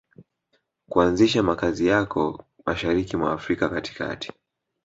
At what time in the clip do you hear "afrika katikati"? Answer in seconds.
3.33-4.31